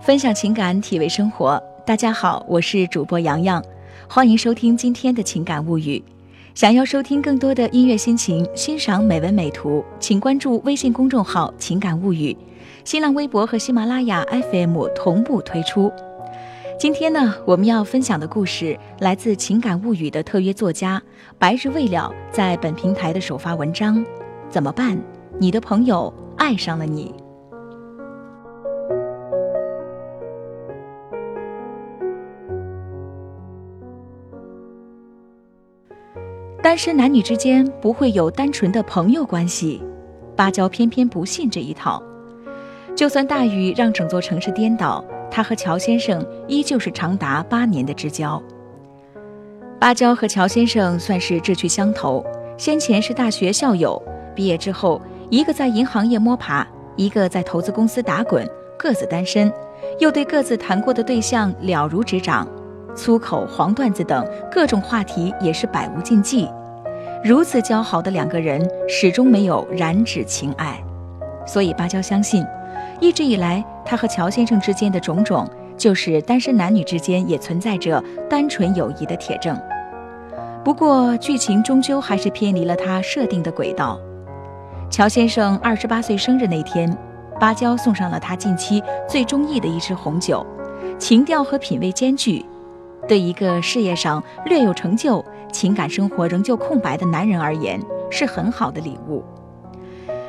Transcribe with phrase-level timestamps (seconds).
[0.00, 1.62] 分享情感，体味生活。
[1.86, 3.64] 大家好，我是主播洋洋，
[4.06, 6.02] 欢迎收听今天的情感物语。
[6.54, 12.36] 想要收听更多的音乐心情，欣赏美文美图，请关注微信公众号“情感物语”，
[12.84, 15.90] 新浪微博和喜马拉雅 FM 同步推出。
[16.76, 21.00] 今天呢，我们要分享的故事来自《情感物语》的特约作家
[21.38, 24.04] 白日未了在本平台的首发文章。
[24.50, 24.98] 怎么办？
[25.38, 27.14] 你的朋友爱上了你。
[36.60, 39.82] 单身男女之间不会有单纯的朋友关系，
[40.34, 42.02] 芭蕉偏偏不信这一套。
[42.96, 48.40] 就算大雨让整座城市颠倒，他和乔先生依旧是长达八年的知交。
[49.80, 52.24] 芭蕉和乔先生算是志趣相投，
[52.56, 54.00] 先前是大学校友，
[54.32, 59.52] 毕业之后，一个在银行业摸爬，一个在投资公司打滚，各自单身，
[59.98, 62.46] 又对各自谈过的对象了如指掌。
[62.94, 66.48] 粗口、黄段子等各种话题也是百无禁忌。
[67.24, 70.80] 如此交好的两个人，始终没有染指情爱。
[71.44, 72.46] 所以芭蕉相信，
[73.00, 79.58] 一直以来他和乔先生之间的种种，就是单身男女之间也存在着单纯友谊的铁证。
[80.64, 84.00] 不过剧情终究还是偏离了他设定的轨道。
[84.90, 86.96] 乔先生二十八岁生日那天，
[87.38, 90.46] 芭蕉送上了他近期最中意的一支红酒，
[90.98, 92.44] 情调和品味兼具。
[93.06, 97.78] 对一个事业上略有成就、情感生活仍旧空白的男人而言，
[98.10, 99.22] 是很好的礼物。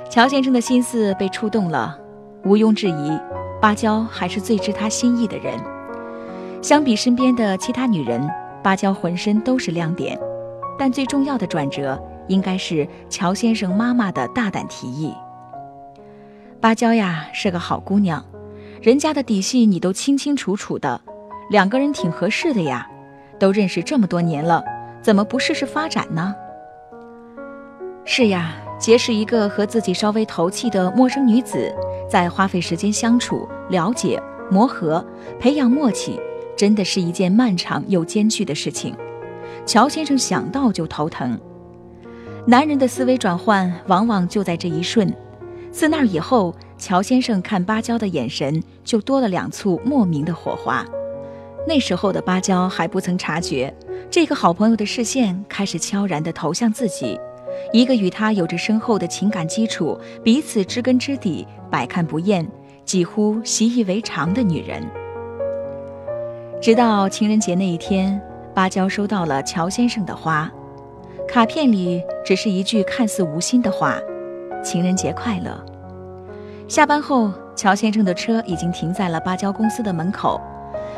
[0.09, 1.97] 乔先生的心思被触动了，
[2.44, 3.17] 毋庸置疑，
[3.66, 5.60] 芭蕉还是最知他心意的人。
[6.62, 8.30] 相比身边的其他女人，
[8.62, 10.16] 芭蕉浑身都是亮点。
[10.78, 15.12] 但最重要的转折，应该是乔先生妈妈的大胆提议。
[16.62, 18.24] 芭蕉呀，是个好姑娘，
[18.84, 21.02] 人家的底细你都清清楚楚的。
[21.50, 22.88] 两个人挺合适的呀，
[23.40, 24.64] 都认识这么多年了，
[25.02, 26.36] 怎么不试试发展呢？
[28.04, 28.52] 是呀，
[28.85, 31.73] 结识一个和自己稍微投契的陌生女子，
[32.07, 35.03] 再花费时间相处、了解、磨合、
[35.40, 36.22] 培养默契，
[36.56, 38.95] 真的是一件漫长又艰巨的事情。
[39.66, 41.35] 乔先生想到就头疼。
[42.45, 45.12] 男人的思维转换往往就在这一瞬，
[45.72, 50.85] 自那以后，乔先生看芭蕉的眼神就多了两簇莫名的火花。
[51.68, 53.75] 那时候的芭蕉还不曾察觉，
[54.12, 57.19] 这个好朋友的视线开始悄然地投向自己，
[57.72, 62.48] 一个与他有着深厚的情感基础、彼此知根知底、百看不厌、
[62.84, 64.84] 几乎习以为常的女人。
[66.62, 68.20] 直到情人节那一天，
[68.54, 70.52] 芭蕉收到了乔先生的花，
[71.28, 74.00] 卡片里只是一句看似无心的话
[74.64, 75.64] ：“情人节快乐。”
[76.68, 80.42] 下班后，乔先生的车已经停在了芭蕉公司的门口。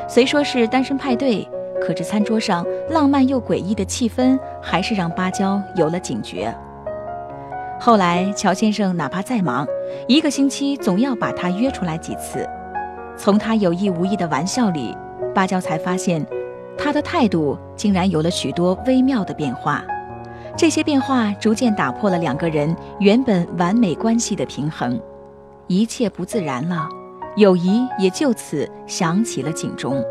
[0.08, 1.46] 虽说是单身派对，
[1.82, 6.54] 可这餐桌上浪漫又诡异的气氛，还是让芭蕉有了警觉。
[7.80, 9.66] 后来，乔先生哪怕再忙，
[10.08, 12.48] 一个星期总要把他约出来几次。
[13.16, 14.96] 从他有意无意的玩笑里，
[15.34, 16.26] 芭蕉才发现，
[16.78, 19.84] 他的态度竟然有了许多微妙的变化。
[20.56, 25.00] 这些变化逐渐打破了两个人原本完美关系的平衡，
[25.68, 26.90] 一切不自然了。
[27.36, 30.04] 友谊也就此响起了警钟。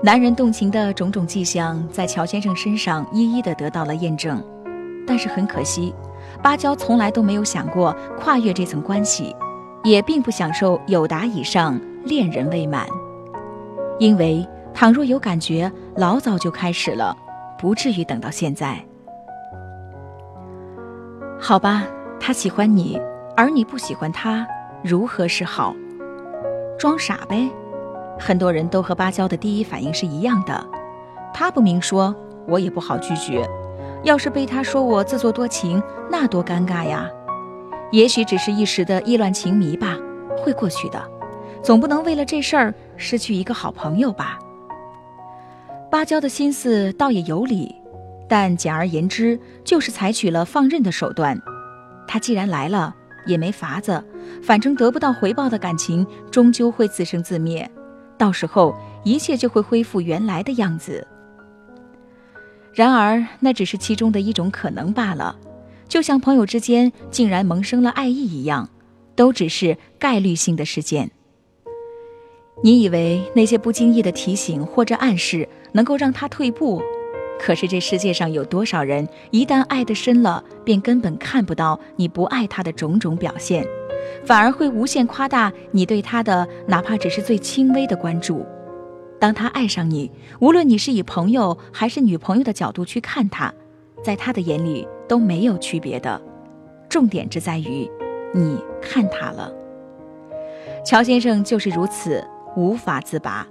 [0.00, 4.40] 男人动情的种种迹象，在乔先生身上一一的得到了验证。
[5.04, 5.92] 但是很可惜，
[6.40, 9.34] 芭蕉从来都没有想过跨越这层关系，
[9.82, 12.86] 也并不享受有达以上恋人未满。
[13.98, 17.16] 因为倘若有感觉，老早就开始了，
[17.58, 18.78] 不至于等到现在。
[21.40, 21.84] 好吧，
[22.20, 23.00] 他喜欢你，
[23.36, 24.46] 而你不喜欢他，
[24.84, 25.74] 如何是好？
[26.78, 27.50] 装傻呗，
[28.18, 30.66] 很多人都和芭蕉的第一反应是一样的。
[31.32, 32.14] 他不明说，
[32.46, 33.48] 我也不好拒绝。
[34.02, 37.08] 要是被他说我自作多情，那多尴尬呀！
[37.90, 39.96] 也许只是一时的意乱情迷吧，
[40.36, 41.02] 会过去的。
[41.62, 44.38] 总不能为了这事儿失去一个好朋友吧？
[45.90, 47.74] 芭蕉的心思倒也有理，
[48.28, 51.40] 但简而言之，就是采取了放任的手段。
[52.06, 52.94] 他既然来了。
[53.26, 54.02] 也没法子，
[54.42, 57.70] 反正得不到回报的感情终究会自生自灭，
[58.18, 61.06] 到时候一切就会恢复原来的样子。
[62.74, 65.34] 然而那只是其中的一种可能罢了，
[65.88, 68.68] 就像朋友之间竟然萌生了爱意一样，
[69.16, 71.10] 都只是概率性的事件。
[72.62, 76.82] 你以为那些不经意的提醒或者暗示能够让他退步，
[77.40, 83.64] 可是这世界上有多少人，一旦爱得深了，便根本看不到你不爱他的种种表现，
[84.24, 88.44] 反而会无限夸大你对他的哪怕只是最轻微的关注。
[89.20, 90.10] 当他爱上你，
[90.40, 93.52] 无论你是以朋友还是女朋友的角度去看他，
[94.02, 96.20] 在他的眼里都没有区别的。
[96.88, 97.90] 重点只在于，
[98.32, 99.52] 你看他了。
[100.84, 102.24] 乔先生就是如此，
[102.56, 103.46] 无法自拔。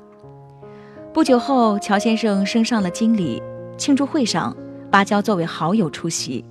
[1.13, 3.41] 不久后，乔先生升上了经理。
[3.77, 4.55] 庆祝会上，
[4.89, 6.43] 芭蕉作为好友出席，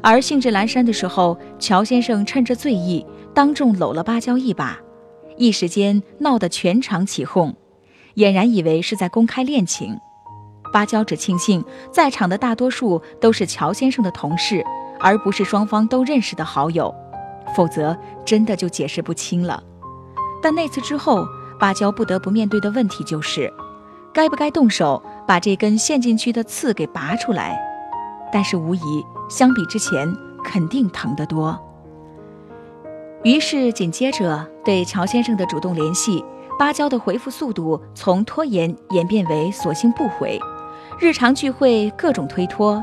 [0.00, 3.04] 而兴致阑珊的时候，乔先生趁着醉意，
[3.38, 4.76] 当众搂了芭蕉一把，
[5.36, 7.54] 一时间闹得全场起哄，
[8.16, 9.96] 俨然以为是在公开恋情。
[10.72, 14.64] 芭蕉只庆幸在场的大多数都是乔先生的同事，
[14.98, 16.92] 而不是双方都认识的好友，
[17.54, 19.62] 否则真的就解释不清了。
[20.42, 21.24] 但那次之后，
[21.60, 23.48] 芭蕉不得不面对的问题就是，
[24.12, 27.56] 该不该动手把这根陷进去的刺给拔出来？
[28.32, 30.12] 但是无疑，相比之前，
[30.42, 31.56] 肯定疼得多。
[33.24, 36.24] 于是紧接着对乔先生的主动联系，
[36.56, 40.38] 芭蕉的回复速度从拖延演变为索性不回，
[41.00, 42.82] 日常聚会各种推脱，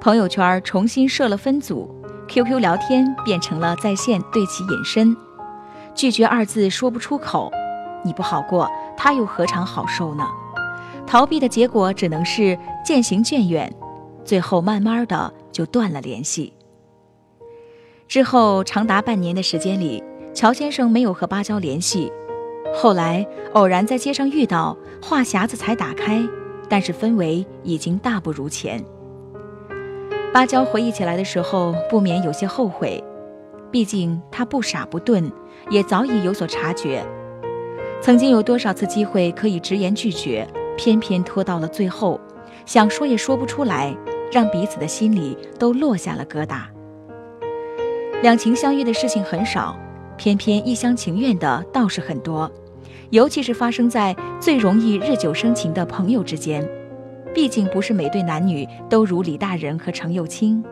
[0.00, 1.94] 朋友圈重新设了分组
[2.28, 5.14] ，QQ 聊天变成了在线对其隐身。
[5.94, 7.52] 拒绝二字说不出口，
[8.02, 10.26] 你不好过，他又何尝好受呢？
[11.06, 13.70] 逃避的结果只能是渐行渐远，
[14.24, 16.54] 最后慢慢的就断了联系。
[18.06, 20.02] 之后长达半年的时间里，
[20.32, 22.12] 乔先生没有和芭蕉联系。
[22.74, 26.22] 后来偶然在街上遇到，话匣子才打开，
[26.68, 28.84] 但是氛围已经大不如前。
[30.32, 33.02] 芭蕉回忆起来的时候，不免有些后悔，
[33.70, 35.30] 毕竟他不傻不钝。
[35.70, 37.02] 也早已有所察觉，
[38.02, 40.46] 曾经有多少次机会可以直言拒绝，
[40.76, 42.20] 偏偏拖到了最后，
[42.66, 43.96] 想说也说不出来，
[44.30, 46.73] 让彼此的心里都落下了疙瘩。
[48.22, 49.76] 两情相悦的事情很少，
[50.16, 52.50] 偏偏一厢情愿的倒是很多，
[53.10, 56.66] 尤其是发生在最容易日久生情的朋友之间。
[57.34, 60.64] 毕竟不是每对男女都如李大人和程又青，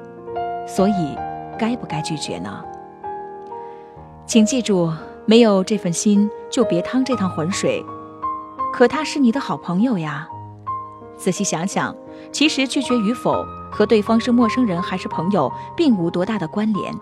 [0.67, 1.17] 所以
[1.59, 2.65] 该不该拒绝呢？
[4.25, 4.91] 请记住，
[5.27, 7.85] 没有这份心，就别趟这趟浑水。
[8.73, 10.27] 可他是你的好朋友呀。
[11.19, 11.95] 仔细想想，
[12.31, 16.95] 其实拒绝与否和对方是陌生人还是朋友，并无多大的关联。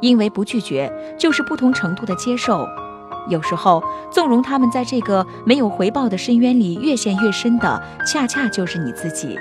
[0.00, 2.66] 因为不拒绝，就是不同程度的接受。
[3.28, 9.38] 有时候，纵容他们在这个没有回报的深渊里越陷越深的，恰恰就是你自己。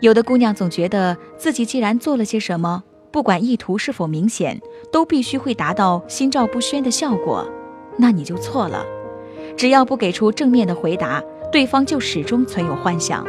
[0.00, 2.84] 有的姑娘总觉得自己既然做了些什么。
[3.10, 4.60] 不管意图是否明显，
[4.92, 7.44] 都必须会达到心照不宣的效果，
[7.96, 8.84] 那你就错了。
[9.56, 13.26] 只要不给出正面的回答，对方就始终存有幻想，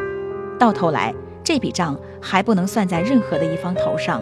[0.60, 1.16] 到头来
[1.46, 4.22] 这笔账还不能算在任何的一方头上。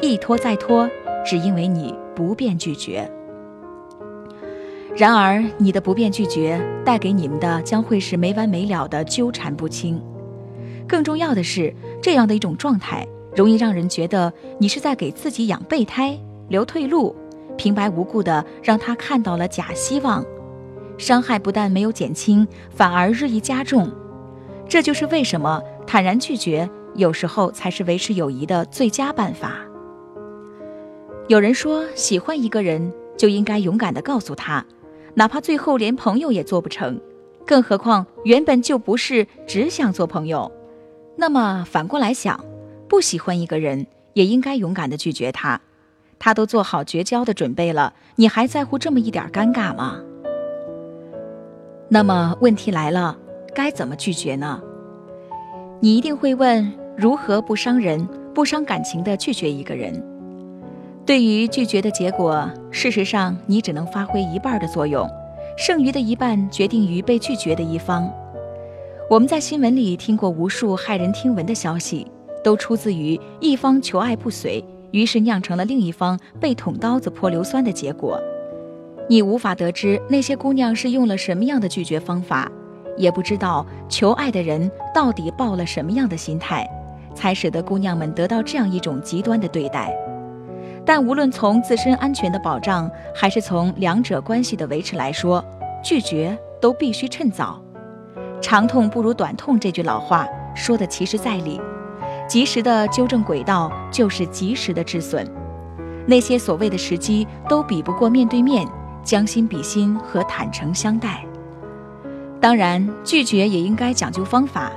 [0.00, 0.88] 一拖再拖，
[1.24, 3.10] 只因为你不便拒绝。
[4.96, 10.02] 然而，你的不便拒绝带给你们的将会是没完没了的纠缠不清。
[10.88, 13.06] 更重要的是，这样的一种状态。
[13.36, 16.18] 容易让人觉得你是在给自己养备胎、
[16.48, 17.14] 留退路，
[17.56, 20.24] 平白无故的让他看到了假希望，
[20.98, 23.88] 伤害不但没有减轻，反而日益加重。
[24.68, 29.58] 这就是为什么坦然拒绝有时候才是维持友谊的最佳办法。
[31.30, 34.66] 有人说，喜欢一个人就应该勇敢的告诉他，
[35.14, 37.00] 哪怕最后连朋友也做不成，
[37.46, 40.50] 更何况原本就不是只想做朋友。
[41.14, 42.44] 那么反过来想。
[42.88, 45.60] 不喜欢一个人，也应该勇敢的拒绝他。
[46.18, 50.00] 他都做好绝交的准备了，你还在乎这么一点尴尬吗？
[51.88, 53.16] 那么问题来了，
[53.54, 54.60] 该怎么拒绝呢？
[55.78, 60.09] 你一定会问，如何不伤人、不伤感情的拒绝一个人？
[61.10, 65.04] 对于拒绝的结果，事实上你只能发挥一半的作用，
[65.58, 68.08] 剩余的一半决定于被拒绝的一方。
[69.08, 72.06] 我们在新闻里听过无数骇人听闻的消息。
[72.44, 78.16] 都出自于一方求爱不遂，于是酿成了另一方被捅刀子泼硫酸的结果。
[79.08, 82.48] 你无法得知那些姑娘是用了什么样的拒绝方法，
[82.96, 86.64] 也不知道求爱的人到底抱了什么样的心态，
[87.16, 89.92] 才使得姑娘们得到这样一种极端的对待。
[90.84, 95.44] 但无论从自身安全的保障，还是从两者关系的维持来说，
[95.82, 97.62] 拒绝都必须趁早。
[98.40, 101.60] 长痛不如短痛这句老话说的其实在理。
[102.26, 105.28] 及时的纠正轨道，就是及时的止损。
[106.06, 108.66] 那些所谓的时机，都比不过面对面
[109.02, 111.24] 将心比心和坦诚相待。
[112.40, 114.72] 当然，拒绝也应该讲究方法。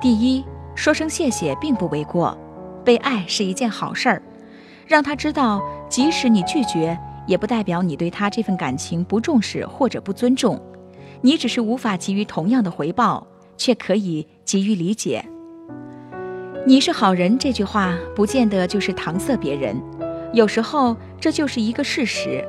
[0.00, 0.44] 第一，
[0.74, 2.36] 说声谢谢并不为过。
[2.84, 4.22] 被爱是一件好事儿，
[4.90, 10.60] 让他知道，即使你拒绝，也不代表你对他这份感情不重视或者不尊重。
[11.20, 13.24] 你只是无法给予同样的回报，
[13.56, 15.24] 却可以给予理解。
[16.66, 19.80] 你是好人这句话，不见得就是搪塞别人，
[20.32, 22.44] 有时候这就是一个事实。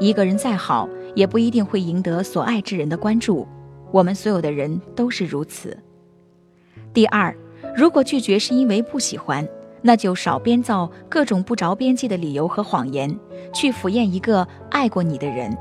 [0.00, 3.46] 一个人再好，也不一定会赢得所爱之人的关注。
[3.92, 5.78] 我们所有的人都是如此。
[6.92, 7.32] 第二，
[7.76, 9.48] 如果拒绝是因为不喜欢，
[9.82, 13.16] 那就少编造各种不着边际的理由和谎言，
[13.52, 15.56] 去敷衍一个爱过你的人。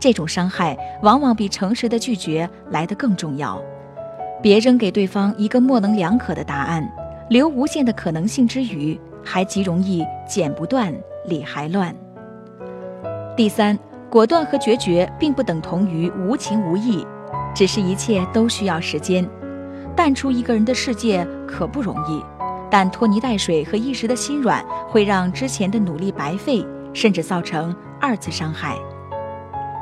[0.00, 3.60] 这种伤害往往比诚实的拒绝来得更重要。
[4.40, 6.88] 别扔给对方一个模棱两可的答案，
[7.28, 10.94] 留无限的可能性之余，还极容易剪不断，
[11.26, 11.92] 理还乱。
[13.36, 13.76] 第三，
[14.08, 17.04] 果断和决绝并不等同于无情无义，
[17.52, 19.28] 只是一切都需要时间。
[19.96, 22.22] 淡出一个人的世界可不容易，
[22.70, 28.76] 但拖泥带水和一时的心软会让之前的努力白费，甚至造成二次伤害。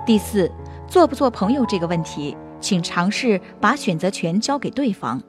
[0.05, 0.51] 第四，
[0.87, 5.21] 做不做朋友这个问题，请尝试把选择权交给对方。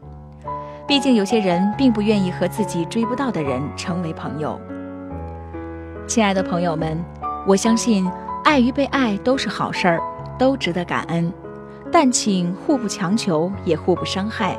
[0.88, 4.60] 毕竟有些人并不愿意和自己追不到的人成为朋友。
[6.08, 7.04] 亲爱的朋友们，
[7.46, 8.10] 我相信
[8.44, 10.02] 爱与被爱都是好事儿，
[10.38, 11.34] 都值得感恩，
[11.92, 14.58] 但请互不强求，也互不伤害，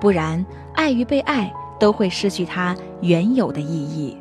[0.00, 0.44] 不然
[0.74, 4.16] 爱与被爱都会失去它原有的意义。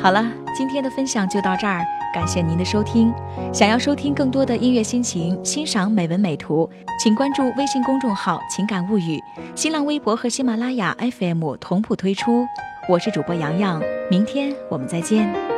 [0.00, 0.24] 好了，
[0.56, 3.12] 今天的分享就到这儿，感谢您的收听。
[3.52, 6.68] 想要收听更多的音乐心情，欣赏美文美图，
[7.02, 9.22] 请关注微信公众号“情感物语”，
[9.54, 12.46] 新浪微博和喜马拉雅 FM 同步推出。
[12.88, 15.57] 我是主播洋洋，明天我们再见。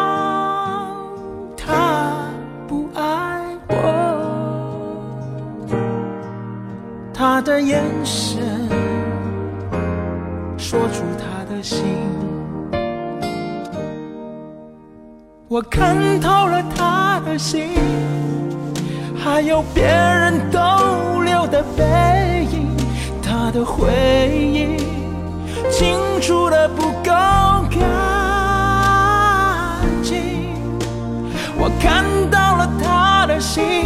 [7.21, 8.41] 他的眼神
[10.57, 11.85] 说出他的心，
[15.47, 17.69] 我看透了他的心，
[19.23, 22.67] 还有别人逗留的背影，
[23.21, 23.91] 他的回
[24.27, 24.77] 忆
[25.69, 27.11] 清楚的不够
[27.69, 27.83] 干
[30.01, 30.49] 净。
[31.55, 33.85] 我看到了他的心，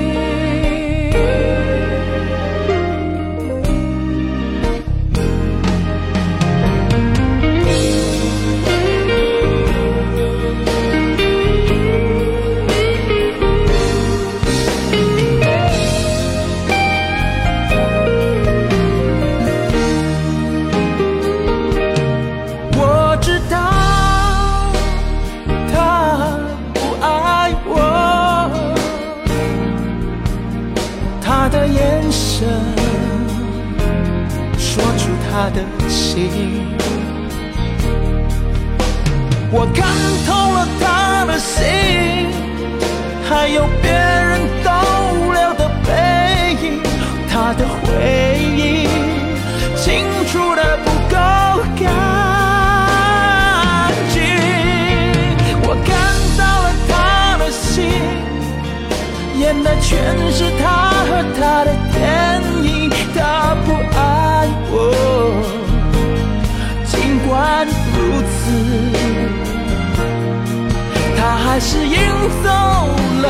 [71.53, 71.93] 还是赢
[72.41, 73.27] 走了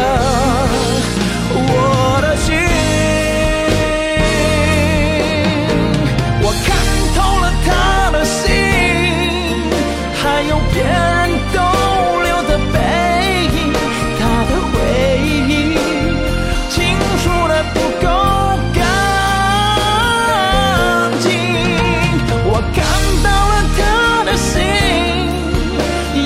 [1.50, 2.54] 我的心。
[6.44, 6.70] 我看
[7.16, 7.68] 透了他
[8.12, 8.46] 的心，
[10.22, 11.58] 还有别人逗
[12.22, 12.78] 留的背
[13.56, 13.58] 影，
[14.20, 14.78] 他的回
[15.26, 15.52] 忆
[16.70, 16.78] 清
[17.24, 17.76] 楚的不
[18.06, 18.08] 够
[18.76, 18.80] 干
[21.22, 21.26] 净。
[22.46, 22.80] 我看
[23.24, 23.82] 到了他
[24.26, 24.62] 的心，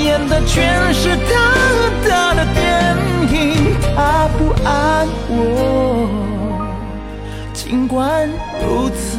[0.03, 1.33] 演的全是他
[7.95, 8.29] 管
[8.61, 9.17] 如此。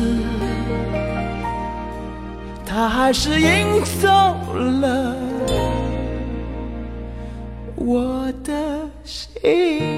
[2.66, 4.08] 他还是赢走
[4.52, 5.16] 了
[7.74, 9.95] 我的心。